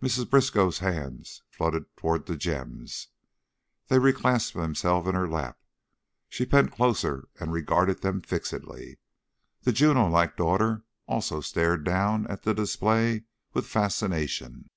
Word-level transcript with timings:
Ma 0.00 0.08
Briskow's 0.30 0.78
hands 0.78 1.42
fluttered 1.50 1.86
toward 1.96 2.26
the 2.26 2.36
gems, 2.36 3.08
then 3.88 4.00
reclasped 4.00 4.56
themselves 4.56 5.08
in 5.08 5.16
her 5.16 5.26
lap; 5.28 5.58
she 6.28 6.44
bent 6.44 6.70
closer 6.70 7.26
and 7.40 7.52
regarded 7.52 8.00
them 8.00 8.20
fixedly. 8.22 9.00
The 9.62 9.72
Juno 9.72 10.06
like 10.08 10.36
daughter 10.36 10.84
also 11.08 11.40
stared 11.40 11.82
down 11.82 12.28
at 12.28 12.44
the 12.44 12.54
display 12.54 13.24
with 13.54 13.66
fascination. 13.66 14.70